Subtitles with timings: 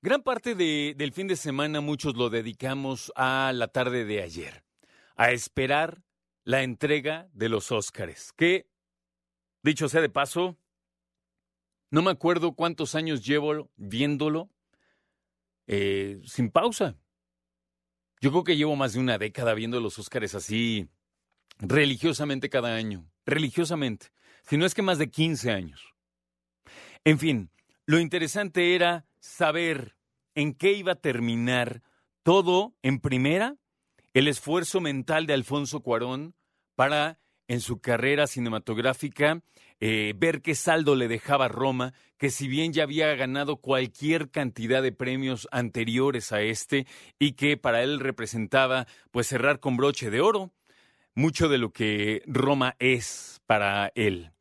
[0.00, 4.62] Gran parte de- del fin de semana muchos lo dedicamos a la tarde de ayer,
[5.16, 6.02] a esperar
[6.44, 8.68] la entrega de los Óscares, que,
[9.62, 10.58] dicho sea de paso,
[11.90, 14.50] no me acuerdo cuántos años llevo viéndolo
[15.66, 16.96] eh, sin pausa.
[18.20, 20.88] Yo creo que llevo más de una década viendo los Óscares así
[21.58, 24.08] religiosamente cada año, religiosamente,
[24.42, 25.94] si no es que más de 15 años.
[27.04, 27.50] En fin,
[27.86, 29.96] lo interesante era saber
[30.34, 31.82] en qué iba a terminar
[32.22, 33.56] todo en primera,
[34.14, 36.34] el esfuerzo mental de Alfonso Cuarón
[36.74, 39.42] para, en su carrera cinematográfica,
[39.80, 44.82] eh, ver qué saldo le dejaba Roma, que si bien ya había ganado cualquier cantidad
[44.82, 46.86] de premios anteriores a este
[47.18, 50.52] y que para él representaba pues cerrar con broche de oro
[51.14, 54.32] mucho de lo que Roma es para él.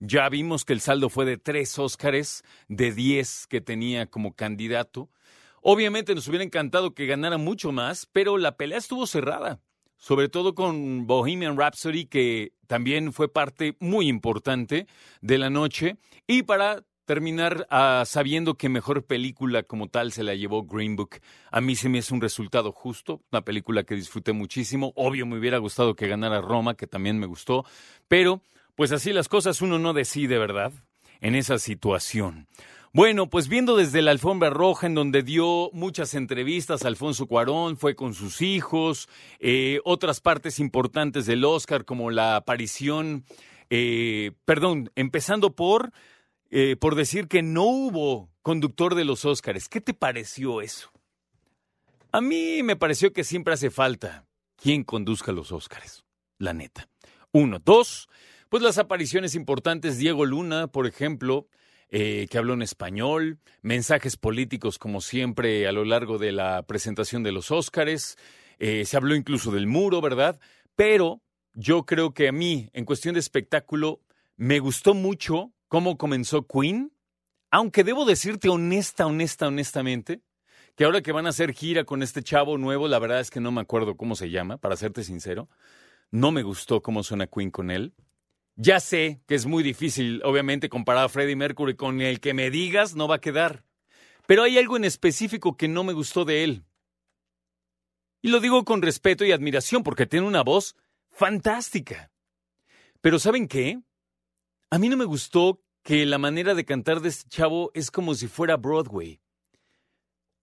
[0.00, 5.10] Ya vimos que el saldo fue de tres Óscares de diez que tenía como candidato.
[5.60, 9.60] Obviamente nos hubiera encantado que ganara mucho más, pero la pelea estuvo cerrada,
[9.96, 14.86] sobre todo con Bohemian Rhapsody, que también fue parte muy importante
[15.20, 20.36] de la noche, y para terminar ah, sabiendo que mejor película como tal se la
[20.36, 21.16] llevó Green Book.
[21.50, 24.92] A mí se me es un resultado justo, una película que disfruté muchísimo.
[24.94, 27.64] Obvio me hubiera gustado que ganara Roma, que también me gustó,
[28.06, 28.42] pero
[28.76, 30.72] pues así las cosas uno no decide, ¿verdad?
[31.20, 32.46] En esa situación.
[32.92, 37.94] Bueno, pues viendo desde la alfombra roja, en donde dio muchas entrevistas, Alfonso Cuarón fue
[37.94, 43.24] con sus hijos, eh, otras partes importantes del Oscar, como la aparición,
[43.70, 45.92] eh, perdón, empezando por,
[46.50, 49.68] eh, por decir que no hubo conductor de los Oscars.
[49.68, 50.90] ¿Qué te pareció eso?
[52.10, 54.26] A mí me pareció que siempre hace falta
[54.56, 56.04] quien conduzca los Oscars,
[56.38, 56.88] la neta.
[57.30, 58.08] Uno, dos,
[58.48, 61.46] pues las apariciones importantes, Diego Luna, por ejemplo,
[61.90, 67.22] eh, que habló en español, mensajes políticos como siempre a lo largo de la presentación
[67.22, 68.16] de los Óscares,
[68.58, 70.38] eh, se habló incluso del muro, ¿verdad?
[70.76, 71.20] Pero
[71.52, 74.00] yo creo que a mí, en cuestión de espectáculo,
[74.36, 76.92] me gustó mucho cómo comenzó Queen,
[77.50, 80.20] aunque debo decirte honesta, honesta, honestamente,
[80.76, 83.40] que ahora que van a hacer gira con este chavo nuevo, la verdad es que
[83.40, 85.48] no me acuerdo cómo se llama, para serte sincero,
[86.10, 87.92] no me gustó cómo suena Queen con él.
[88.62, 92.50] Ya sé que es muy difícil, obviamente, comparar a Freddie Mercury con el que me
[92.50, 93.64] digas, no va a quedar.
[94.26, 96.64] Pero hay algo en específico que no me gustó de él.
[98.20, 100.76] Y lo digo con respeto y admiración porque tiene una voz
[101.08, 102.12] fantástica.
[103.00, 103.80] Pero ¿saben qué?
[104.68, 108.14] A mí no me gustó que la manera de cantar de este chavo es como
[108.14, 109.22] si fuera Broadway.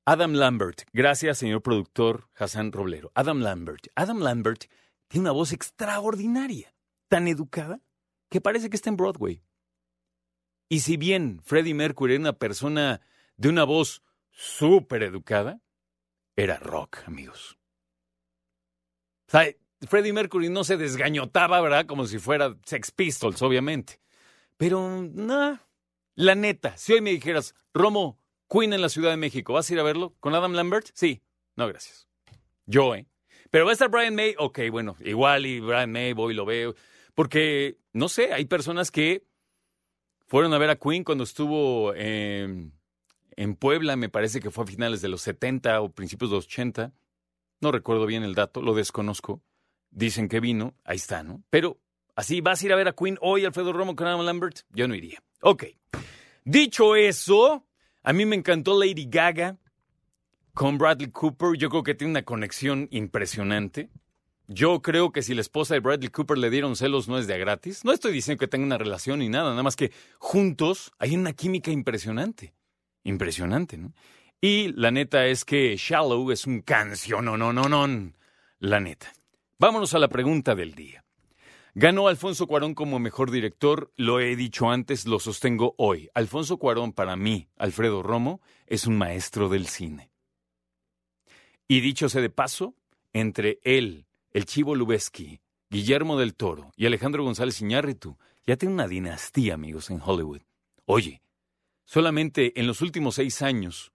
[0.05, 3.11] Adam Lambert, gracias señor productor Hassan Roblero.
[3.13, 3.89] Adam Lambert.
[3.93, 4.65] Adam Lambert
[5.07, 6.73] tiene una voz extraordinaria,
[7.09, 7.79] tan educada
[8.29, 9.41] que parece que está en Broadway.
[10.69, 13.01] Y si bien Freddie Mercury era una persona
[13.37, 15.61] de una voz súper educada,
[16.35, 17.57] era rock, amigos.
[19.27, 19.47] O sea,
[19.87, 21.85] Freddie Mercury no se desgañotaba, ¿verdad?
[21.85, 23.99] Como si fuera Sex Pistols, obviamente.
[24.57, 25.59] Pero, no.
[26.15, 29.73] La neta, si hoy me dijeras, Romo, Queen en la Ciudad de México, ¿vas a
[29.73, 30.15] ir a verlo?
[30.19, 30.87] ¿Con Adam Lambert?
[30.93, 31.21] Sí.
[31.55, 32.07] No, gracias.
[32.65, 33.07] Yo, ¿eh?
[33.51, 34.35] Pero va a estar Brian May.
[34.37, 36.75] Ok, bueno, igual y Brian May, voy y lo veo.
[37.13, 39.25] Porque, no sé, hay personas que
[40.27, 42.73] fueron a ver a Queen cuando estuvo en,
[43.35, 46.45] en Puebla, me parece que fue a finales de los 70 o principios de los
[46.45, 46.93] 80.
[47.59, 49.41] No recuerdo bien el dato, lo desconozco.
[49.89, 51.43] Dicen que vino, ahí está, ¿no?
[51.49, 51.79] Pero
[52.15, 54.59] así, ¿vas a ir a ver a Queen hoy, Alfredo Romo, con Adam Lambert?
[54.69, 55.23] Yo no iría.
[55.41, 55.63] Ok.
[56.43, 57.65] Dicho eso,
[58.03, 59.57] a mí me encantó Lady Gaga
[60.53, 61.57] con Bradley Cooper.
[61.57, 63.89] Yo creo que tiene una conexión impresionante.
[64.47, 67.37] Yo creo que si la esposa de Bradley Cooper le dieron celos no es de
[67.37, 67.83] gratis.
[67.83, 71.33] No estoy diciendo que tenga una relación ni nada, nada más que juntos hay una
[71.33, 72.53] química impresionante.
[73.03, 73.93] Impresionante, ¿no?
[74.39, 78.13] Y la neta es que Shallow es un canción, no, no, no, no.
[78.59, 79.11] La neta.
[79.59, 81.03] Vámonos a la pregunta del día.
[81.73, 86.09] Ganó Alfonso Cuarón como mejor director, lo he dicho antes, lo sostengo hoy.
[86.15, 90.09] Alfonso Cuarón, para mí, Alfredo Romo, es un maestro del cine.
[91.67, 92.73] Y dicho sea de paso,
[93.13, 94.06] entre él,
[94.37, 99.89] el Chivo Lubeski, Guillermo del Toro y Alejandro González Iñárritu ya tienen una dinastía, amigos,
[99.89, 100.41] en Hollywood.
[100.85, 101.23] Oye,
[101.85, 103.93] solamente en los últimos seis años,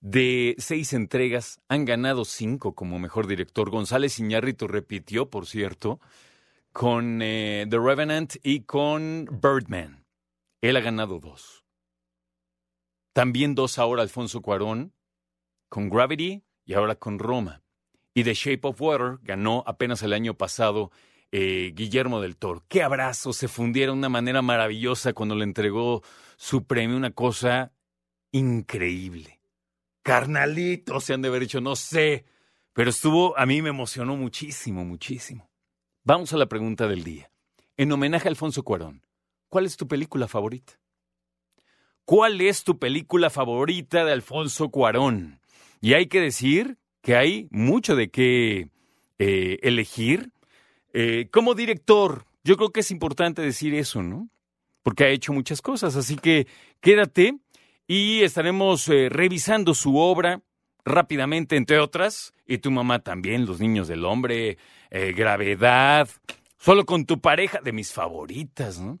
[0.00, 3.70] de seis entregas, han ganado cinco como mejor director.
[3.70, 6.00] González Iñárritu repitió, por cierto,
[6.72, 10.04] con eh, The Revenant y con Birdman.
[10.62, 11.64] Él ha ganado dos.
[13.12, 14.94] También dos ahora Alfonso Cuarón,
[15.68, 17.63] con Gravity y ahora con Roma.
[18.14, 20.92] Y The Shape of Water ganó apenas el año pasado
[21.32, 22.64] eh, Guillermo del Toro.
[22.68, 26.02] Qué abrazo, se fundieron de una manera maravillosa cuando le entregó
[26.36, 27.72] su premio, una cosa
[28.30, 29.40] increíble.
[30.04, 32.24] Carnalitos se han de haber hecho, no sé,
[32.72, 35.50] pero estuvo, a mí me emocionó muchísimo, muchísimo.
[36.04, 37.30] Vamos a la pregunta del día.
[37.76, 39.04] En homenaje a Alfonso Cuarón,
[39.48, 40.74] ¿cuál es tu película favorita?
[42.04, 45.40] ¿Cuál es tu película favorita de Alfonso Cuarón?
[45.80, 48.70] Y hay que decir que hay mucho de qué
[49.18, 50.32] eh, elegir.
[50.94, 54.30] Eh, como director, yo creo que es importante decir eso, ¿no?
[54.82, 56.46] Porque ha hecho muchas cosas, así que
[56.80, 57.36] quédate
[57.86, 60.40] y estaremos eh, revisando su obra
[60.84, 64.58] rápidamente, entre otras, y tu mamá también, Los Niños del Hombre,
[64.90, 66.08] Gravedad,
[66.56, 69.00] solo con tu pareja, de mis favoritas, ¿no?